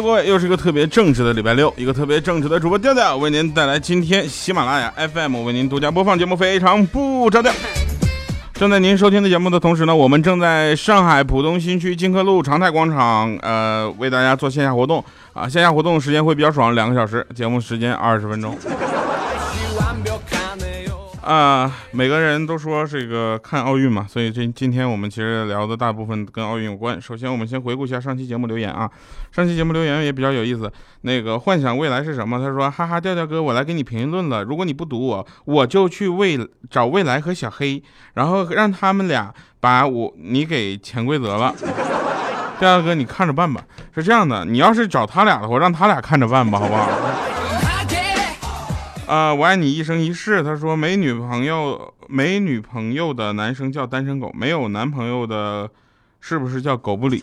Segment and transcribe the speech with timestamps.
[0.00, 7.52] 各位，又是一个特别正直的礼拜六，一个特别正直的主播调调为您带来今天喜马拉雅 FM 为您独家播放节目，非常不着调。
[8.54, 15.04] 正在您收听的节目的同时呢，我们正在上海浦东新区金科路长泰广场，呃，为大家做线下活动
[15.34, 18.56] 啊，线下活动时间会比较爽，两个小时，节目时间二十分钟。
[21.22, 27.00] 啊，每个人都说这个看奥运嘛，所以这今天我们其实聊的大部分跟奥运有关。
[27.00, 28.90] 首先，我们先回顾一下上期节目留言啊，
[29.30, 30.72] 上期节目留言也比较有意思。
[31.02, 32.38] 那个幻想未来是什么？
[32.38, 34.42] 他说：哈哈，调调哥，我来给你评论了。
[34.42, 36.38] 如果你不读我，我就去未
[36.70, 37.82] 找未来和小黑，
[38.14, 41.54] 然后让他们俩把我你给潜规则了。
[42.58, 43.62] 调调哥，你看着办吧。
[43.94, 46.88] 是这样的，你要是找他俩的话，让他俩看着办吧，好不好？
[49.10, 50.40] 啊，我爱你一生一世。
[50.40, 55.68] 他说没女朋友，没女朋友的男生叫单身狗，没有男朋友的，
[56.20, 57.20] 是不是叫狗不理？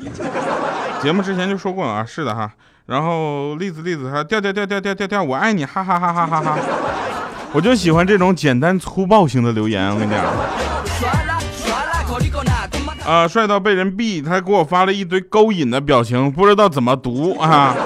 [1.02, 2.52] 节目之前就说过了啊，是的哈。
[2.88, 6.58] 然后栗子栗子他调调调调调调调，我爱你，哈哈哈哈哈哈。
[7.54, 10.26] 我就喜欢这种简单粗暴型的留言，我跟你讲。
[13.06, 17.74] 啊，帅到被人毙，他给我发了一堆勾引的表情，不知道怎么读啊。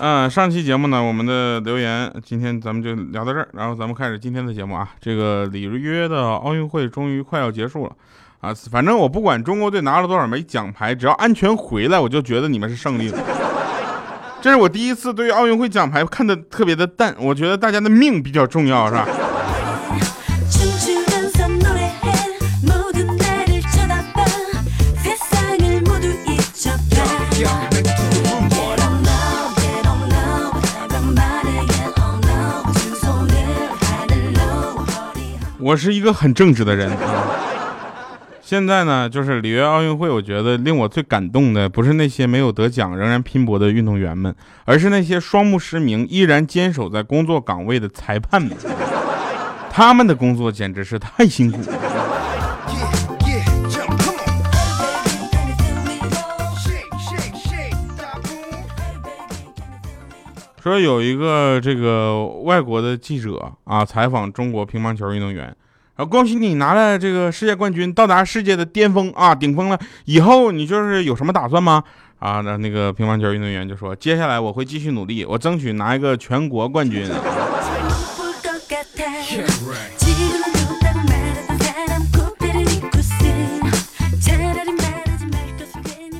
[0.00, 4.88] 嗯，上期节目呢，我们的留言今天咱们就聊到这儿，然后咱们开始今天的节目啊。
[5.00, 7.92] 这个里约的奥运会终于快要结束了
[8.40, 13.18] 啊，反正我不管中国队拿了多少枚奖牌，只要安全回来，我就觉得你们是胜利的。
[14.40, 19.04] 这是我第一次对于奥运会奖牌看的特别的淡，我觉得大家的命比较重要，是吧？
[35.68, 36.96] 我是一个很正直的人啊。
[38.40, 44.34] 现在呢，就是里约奥运会，我觉得令我最感动的不是那些没有得奖仍然拼搏的运动员们，
[44.64, 48.50] 而是那些双目失明依然坚守在工作岗位的裁判们。
[49.70, 51.60] 他们的工作简直是太辛苦。
[51.60, 51.97] 了。
[60.62, 65.44] 说有一个这个外国的记者啊，采访中国乒乓球运动员，
[65.96, 69.78] 然后恭喜你拿了这个世界冠军，到达世界的巅峰啊，顶峰了。
[70.04, 71.82] 以后你就是有什么打算吗？
[72.18, 77.08] 啊，那那个乒乓球运动员就说，接下来我会继续努力，我争取拿一个全国冠军。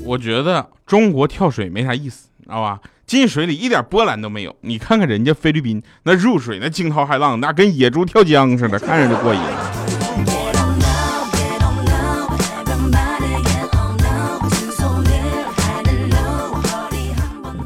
[0.05, 2.81] 我觉得中国跳水没啥意思，知道吧？
[3.09, 9.41] 进水里一点波澜都没有，你看看人家菲律宾那入水那惊涛骇浪，那跟野猪跳江似的，看着就过瘾。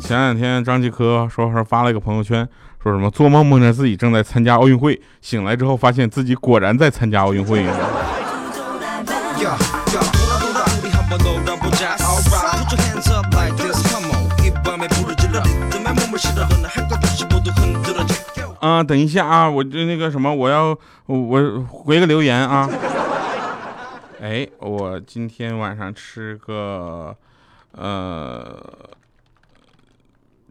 [0.01, 2.49] 前两天张继科说说发了一个朋友圈，
[2.81, 7.67] 说什么做梦梦见自己正在参加奥运会，醒来之后发现自己果然在参加奥运会。
[18.73, 22.69] 啊，等一下啊，我就那个什么，我要我回个留言啊。
[24.23, 27.17] 哎，我今天晚上吃个
[27.73, 28.57] 呃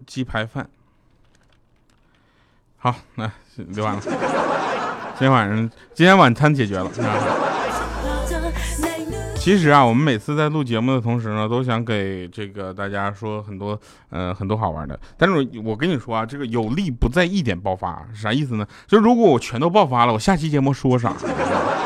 [0.06, 0.70] 鸡排饭。
[2.78, 4.02] 好，那留完了。
[4.02, 4.12] 今
[5.20, 6.90] 天晚上今天晚餐解决了。
[9.44, 13.82] 其实啊，我们每次在录节目的同时呢，都想给这个大家说很多，
[14.12, 15.00] 呃，很多好玩的。
[15.18, 15.36] 但是
[15.66, 18.68] 我跟你说啊，这个有利不在一点爆发，啥意思呢？
[18.86, 21.12] 就如果我全都爆发了，我下期节目说啥？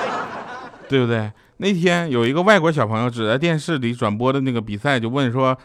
[0.89, 1.31] 对不对？
[1.57, 5.57] 那天有一个外国小朋友指在电视里转播的那个比赛，就问说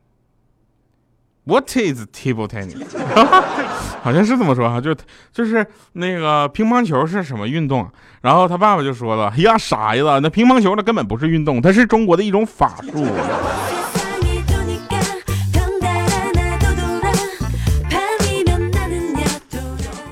[1.49, 2.77] What is table tennis？
[4.01, 4.95] 好像是这么说哈，就
[5.33, 7.89] 就是那个乒乓球是什么运动？
[8.21, 13.07] 然后他爸爸就说了：“呀，傻子，那乒乓球那根本不是运动，它是中国的一种法术。”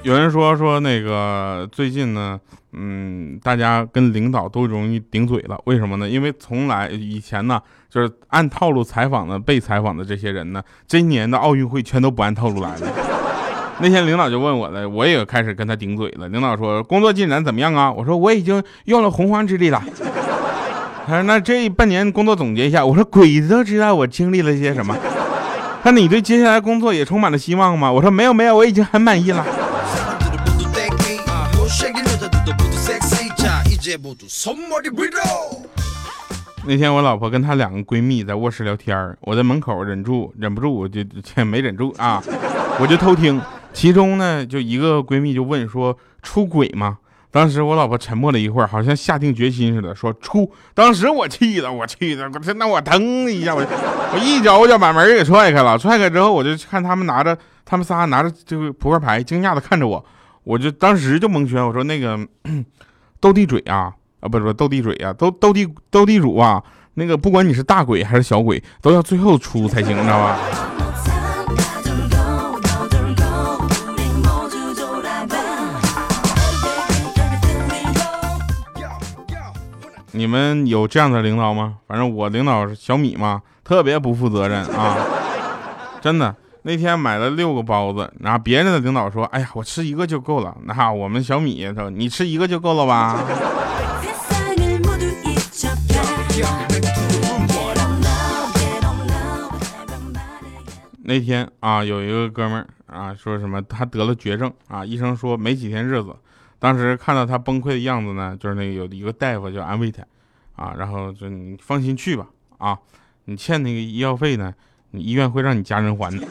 [0.07, 2.39] 有人说说那个最近呢，
[2.71, 6.07] 嗯，大家跟领导都容易顶嘴了，为什么呢？
[6.07, 12.87] 因为从来以前呢，就是按套路采访的、被采访的这些人呢，今年的奥运会全都不按套路来了。
[13.79, 16.29] 那天领导就问我了，我也开始跟他顶嘴了。
[16.29, 17.91] 领导说工作进展怎么样啊？
[17.91, 19.83] 我说我已经用了洪荒之力了。
[21.05, 24.95] 他说那这半年工作总结一下，我说鬼都知道我经历了些什么。
[25.83, 27.91] 那你对接下来工作也充满了希望吗？
[27.91, 29.45] 我说没有没有，我已经很满意了。
[36.65, 41.01] 那天我老婆跟她两个闺蜜在卧室聊天我在门口忍住忍不住我就
[41.45, 42.21] 没忍住啊，
[42.79, 43.41] 我就偷听。
[43.73, 46.97] 其中呢，就一个闺蜜就问说出轨吗？
[47.29, 50.51] 当时我老婆沉默了一会儿，好像下定决心似的，说出。
[50.73, 53.61] 当时我气的，我气的，我那我腾一下，我
[54.13, 55.77] 我一脚我就把门给踹开了。
[55.77, 60.03] 踹开之后，我就看他们拿着，他们仨拿着这个扑克牌，惊讶的看着我。
[60.47, 62.17] 我就当时就蒙圈，我说那个
[63.19, 66.63] 斗地主啊，啊不是不是斗地主啊，斗斗地斗地主啊，
[66.93, 70.39] 那个不管你是大鬼还是小鬼，都要最后出才行，你知道吧？
[80.13, 81.75] 你们有这样的领导吗？
[81.87, 84.95] 反正我领导是小米嘛，特别不负责任啊！
[85.99, 86.33] 真的，
[86.67, 93.23] 那天买了六个包子，然后别人的领导说：“哎呀，我吃一个就够了。”那我们小米说：“你吃一个就够了吧？”
[101.03, 106.13] 那天啊，有一个哥们儿啊，说什么他得了绝症啊，医生说没几天日子。
[106.59, 110.03] 当时看到他崩溃的样子呢，就是那个有一个大夫就安慰他，
[110.57, 112.27] 啊，然后就你放心去吧，
[112.57, 112.77] 啊，
[113.23, 114.53] 你欠那个医药费呢，
[114.91, 116.27] 你医院会让你家人还的。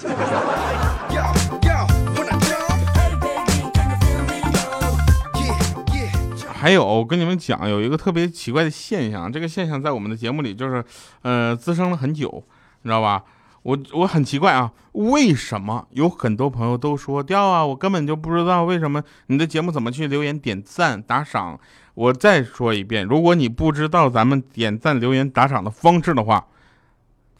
[6.53, 10.85] 还有，我跟你们讲，有一个特别奇怪的现象，这个现象在我们的节目里就是，
[11.23, 12.43] 呃，滋生了很久，
[12.83, 13.23] 你知道吧？
[13.63, 17.65] 我我很奇怪啊，为什么有很多朋友都说掉啊？
[17.65, 21.59] 我根本就不知道为什么你的节目怎么去留言、点赞、打赏。
[21.95, 26.47] 我再说一遍，如果你不知道咱们点赞、留言、打赏的方式的话，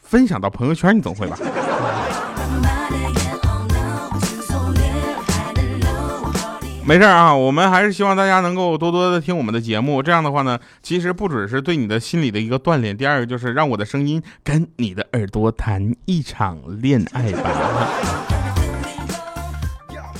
[0.07, 1.37] 分享到朋友圈，你总会吧？
[6.85, 10.01] 没事啊，我们还是希望大家能够多多的听我们的节目。
[10.01, 17.51] 这样的话呢，其实不只是对你的心理的一个锻炼，第二个就是让我的声音跟你的耳朵谈一场恋爱吧，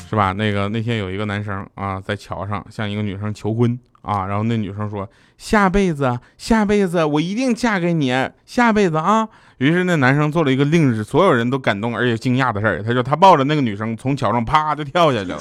[0.10, 0.34] 是吧？
[0.34, 9.30] 那个那天有一个男生啊，在桥上向一个女生求婚啊，然后那女生说下辈子，下辈子我一定嫁给你，下辈子啊。
[9.58, 15.40] 于是那男生做了一个令所有人都感动而且惊讶的事儿，他说他抱着那个女生从桥上啪就跳下去了。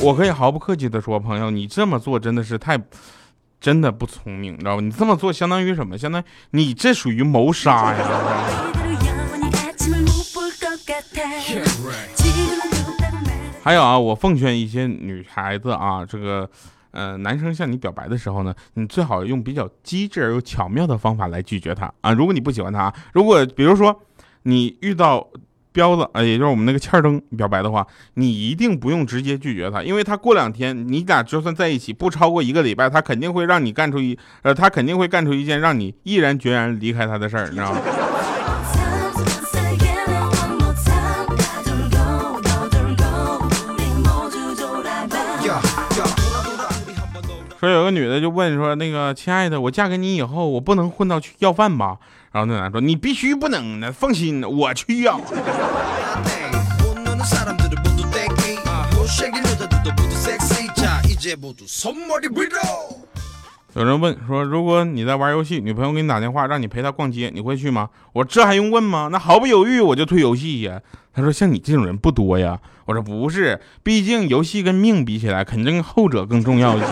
[0.00, 2.78] 我可以毫不客气的说，朋友，你这么做真的是太，
[3.60, 4.80] 真的不聪明，你知道吧？
[4.80, 5.98] 你这么做相当于什么？
[5.98, 7.98] 相当于你这属于谋杀呀！
[13.62, 16.48] 还有啊，我奉劝一些女孩子啊，这个，
[16.98, 22.12] 呃，男生向你表白的时候呢，你最好用比较机智而又巧妙的方法来拒绝他啊。
[22.12, 24.02] 如果你不喜欢他，如果比如说
[24.42, 25.28] 你遇到。
[25.70, 37.80] 彪子，呃，也就是我们那个欠儿灯表白的话，你一定不用直接拒绝他，因为他过两天，你俩就算在一起不超过一个礼拜，他肯定会让你干出一，呃，他肯定会干出一件让你毅然决然离开他的事儿，你知道吗？
[47.88, 51.96] 个女的就问说，那个亲爱的，我嫁给你以后，我不能混到去要饭吧？
[52.32, 55.18] 然后那男说，你必须不能的，放心，我去要。
[63.74, 67.88] 有人问说，如果你在玩游戏，女朋友给你打电话让你陪她逛街，你会去吗？
[68.12, 69.08] 我说这还用问吗？
[69.10, 70.80] 那毫不犹豫我就退游戏呀。
[71.14, 72.58] 他说像你这种人不多呀。
[72.84, 76.86] 我说不是，毕竟游戏跟命比起来，肯定后者更重要一些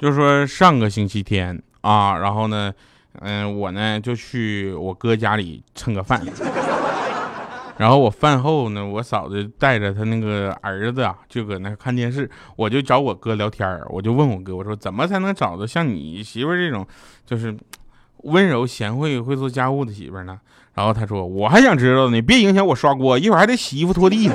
[0.00, 2.72] 就说上个星期天啊，然后呢，
[3.20, 6.22] 嗯，我呢就去我哥家里蹭个饭，
[7.76, 16.86] 然后我饭后呢，我嫂子带着他那个儿子啊，就搁那看电视，我就找我哥聊天我就问我哥，我说怎么才能找到像你媳妇这种，
[17.26, 17.54] 就是
[18.22, 20.40] 温柔贤惠、会做家务的媳妇呢？
[20.72, 24.34] 然后他说，我还想知道呢，别影响我刷锅，一会儿还得洗衣服、拖地呢。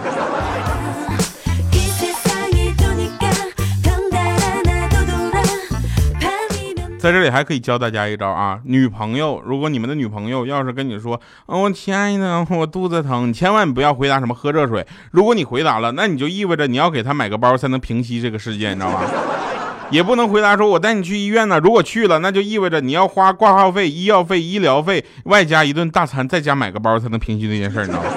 [7.05, 14.83] 在这里还可以教大家一招啊，女朋友，如果你们的女朋友要是跟你说，嗯哦，亲爱的，我肚子疼，你千万不要回答什么喝热水。
[15.11, 19.01] 如果你回答了，那你就意味着你要给她买个包才能平息这个事件，你知道吗？
[19.91, 21.59] 也不能回答说我带你去医院呢。
[21.59, 28.09] 如果去了，那就意味着你要花挂号费、医药费、医疗费，外加一顿大餐，再加买个包才能平息这件事，你知道吗？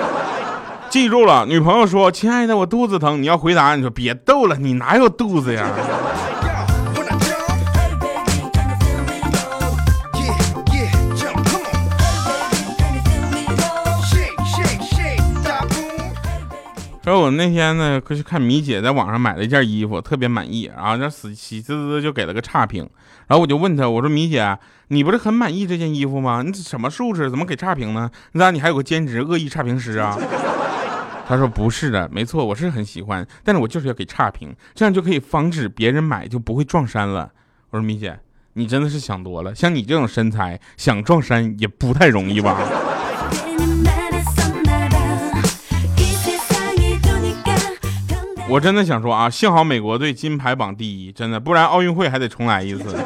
[0.89, 5.69] 记住了，女朋友说：“亲爱的，我肚子疼。”你要回答，你说别逗了，你哪有肚子呀？
[17.09, 22.89] 说我那天呢，过去看米姐在网上买了一件衣服，特别满意，然后那喜喜滋滋就给了个差评。
[23.27, 26.43] 然后我就问她，我说米姐，你不是很满意这件衣服吗？
[26.45, 28.11] 你什么素质，怎么给差评呢？
[28.33, 30.17] 那你还有个兼职，恶意差评师啊？
[31.27, 37.31] 她说不是的，没错，我是很喜欢，但是我就是要给差评，这样就可以防止别人买就不会撞衫了。
[37.71, 38.19] 我说米姐，
[38.55, 42.59] 你真的是想多了，像你这种身材，想撞衫也不太容易吧？
[48.51, 52.97] 我真的想说啊，幸好美国队金牌榜第一，真的，不然奥运会还得重来一次。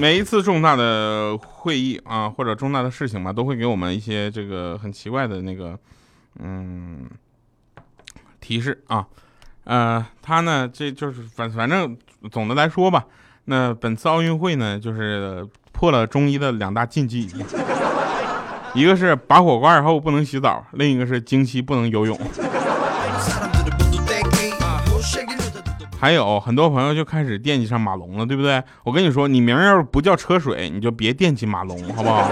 [0.00, 5.78] 每一次重大的会议啊，或者重大的事情嘛，都会给我们一些这个很奇怪的那个，
[6.40, 7.08] 嗯，
[8.40, 9.06] 提示啊。
[9.62, 11.96] 呃，他呢，这就是反反正
[12.32, 13.06] 总的来说吧，
[13.44, 17.30] 那本次奥运会呢，就是破了中医的两大禁忌。
[18.74, 22.18] 一个是拔火罐后不能洗澡，另一个是经期不能游泳。
[25.98, 28.62] 还有很多朋友就开始惦记上马龙了，对不对？
[28.82, 32.28] 我跟你说，你名要是不叫车水，你就别惦记马龙，好不好？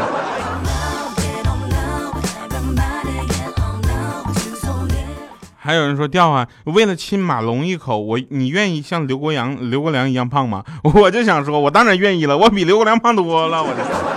[5.56, 10.64] 还有人说掉啊，为了亲马龙一口，我你愿意像刘国梁、刘国梁一样胖吗？
[10.82, 14.11] 我就想说，我当然愿意了，我比刘国梁胖多了，我。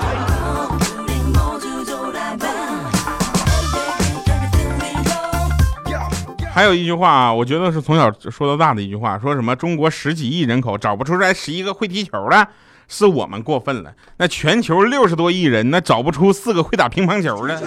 [6.55, 12.47] 还有一句话啊，我觉得是从小说到大的一句话，说什么中国十几亿人口找不出来十一个会踢球的，
[12.87, 13.91] 是我们过分了。
[14.15, 17.61] 那全球六十多亿人，那找不出四个会打乒乓球的。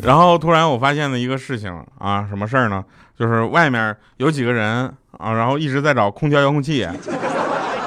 [0.00, 2.84] 然后突然我发现了一个事情啊，什么事儿呢？
[3.16, 6.84] 就是外面有几个人啊，然后一直在找空调遥控器，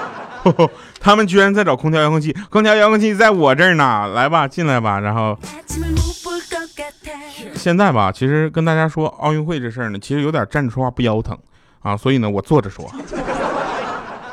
[1.01, 5.37] 他们居然在找空调遥控器，空调遥控器在我这儿呢，来吧，进来吧，然后。
[7.59, 11.37] 现在吧，其实跟大家说奥运会这事儿呢，其实有点站着说话不腰疼
[11.81, 12.89] 啊，所以呢，我坐着说。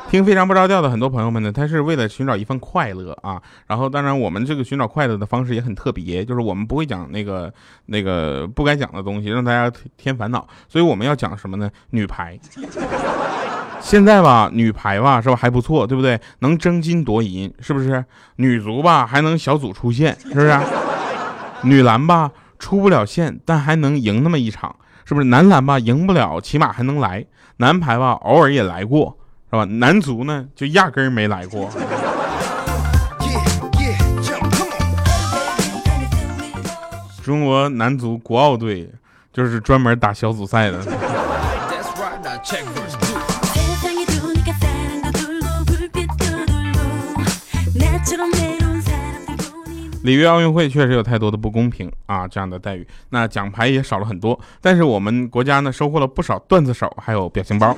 [0.09, 3.41] 听非常不着调的很多朋友们呢，他是为了寻找一份快乐啊。
[3.67, 7.53] 然后，当然我们这个寻找快乐的方式也很特别，就是我们不会讲那个
[7.87, 10.47] 那个不该讲的东西，让大家添烦恼。
[10.69, 11.69] 所以我们要讲什么呢？
[11.89, 12.39] 女排。
[13.81, 16.17] 现在吧，女排吧是吧还不错，对不对？
[16.39, 18.03] 能争金夺银，是不是？
[18.37, 20.57] 女足吧还能小组出线，是不是？
[21.63, 22.31] 女篮吧。
[22.59, 25.27] 出不了线，但还能赢那么一场，是不是？
[25.27, 27.21] 男篮吧，赢不了，起码还能来；
[27.57, 29.17] 男排吧，偶尔也来过，
[29.49, 29.63] 是吧？
[29.65, 31.69] 男足呢，就压根儿没来过。
[37.23, 38.89] 中国男足国奥队
[39.33, 40.79] 就是专门打小组赛的。
[50.07, 54.39] 里约奥运会确实有太多的不公平啊，这样的待遇，那奖牌也少了很多。
[54.61, 57.75] 但是我们国家呢，收获了不少段子手，还有表情包。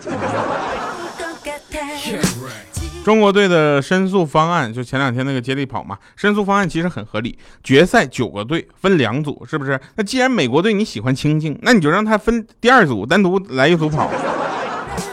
[3.03, 7.36] 中国队的申诉方案，就前两天那个接力跑嘛，申诉方案其实很合理。
[7.63, 9.79] 决赛九个队分两组，是不是？
[9.95, 14.07] 那既然美国队你喜欢清静，那你就让他分第二组，单独来一组跑，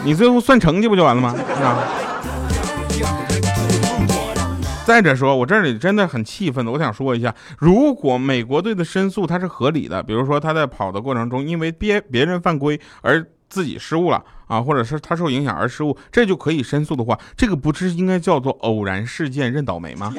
[0.05, 1.35] 你最后算成绩不就完了吗？
[1.35, 1.79] 是吧？
[4.87, 20.15] 再者说，我这里真的很气愤的，我想说一下，如果美国队的申诉它是合理的，比如说他在跑的过程中，因为别别人犯规而自己失误了啊，或者是他受影响而失误，这就可以申诉的话，这个不是应该叫做偶然事件认倒霉吗？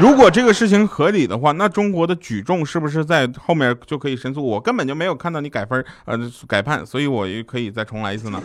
[0.00, 4.44] 如果这个事情合理的话，那中国的举重是不是在后面就可以申诉？
[4.44, 8.42] 我根本就没有看到你改分呃改判，所以我也可以再重来一次呢？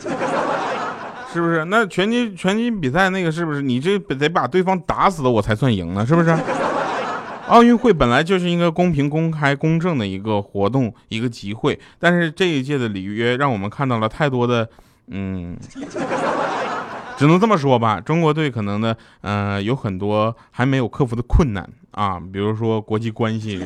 [1.33, 1.63] 是不是？
[1.65, 6.05] 那拳击拳击比赛那个是不是你这得把对方打死了我才算赢呢？
[6.05, 6.35] 是不是？
[7.47, 14.69] 奥运会本来就是一个公平、公开、公正的一个活动，一个集会，但是这一届的里约让我们看到了太多的，
[15.07, 15.57] 嗯，
[17.17, 17.99] 只能这么说吧。
[17.99, 23.61] 中国队可能呢，呃，有很多还没有克服的困难啊，比如说国际关系。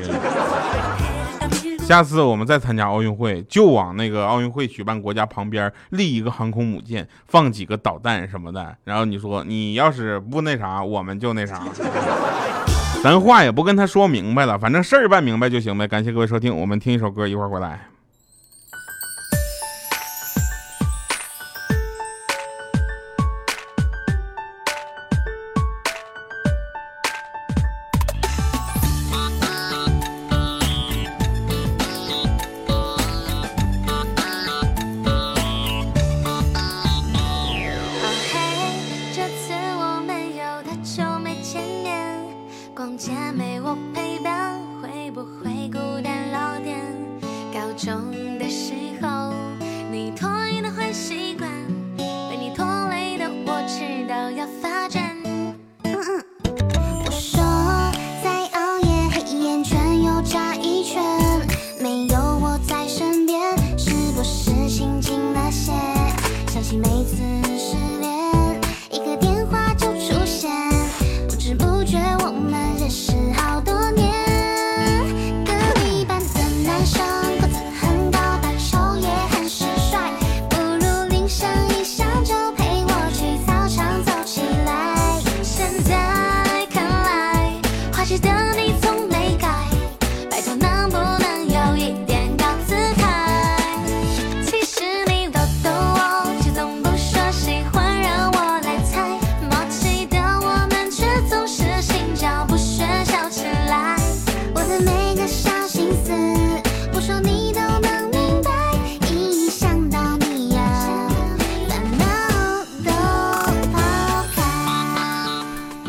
[1.86, 8.75] 下次我们再参加奥运会，就往那个奥运会举办国家旁边立一个航空母舰，放几个导弹什么的。
[8.84, 11.62] 然后你说你要是不那啥，我们就那啥。
[13.04, 15.88] 咱话也不跟他说明白了，反正事儿办明白就行呗。
[15.88, 17.80] 感谢各位收听，我们听一首歌，一会儿回来。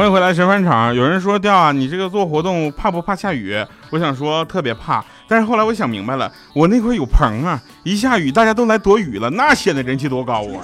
[0.06, 0.94] 迎回来神饭场。
[0.94, 3.56] 有人说调啊，你这个做活动怕不怕下雨？
[3.90, 10.62] 我想说特别怕，但是后来我想明白了，我那块有棚啊，一下雨大家都来躲雨了，那显得人气多高啊！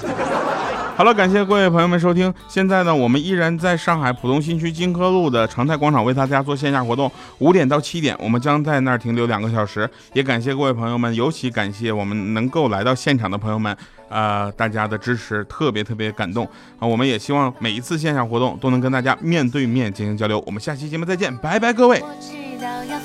[0.94, 2.32] 好了，感谢各位朋友们收听。
[2.48, 9.88] 现在呢，我们依然在上海浦东新区金科路的长泰广场为大家做线下活动，五点到七点，我们将在那儿停留两个小时。
[10.12, 13.76] 也感谢各位朋友们，尤其感谢我们能够来到现场的朋友们。
[14.10, 16.44] 呃，大家的支持特别特别感动
[16.78, 16.86] 啊！
[16.86, 20.38] 我们也希望每一次线下活动都能跟大家面对面进行交流。
[20.46, 21.98] 我们下期节目再见，拜拜，各位。
[22.02, 23.00] 我知道要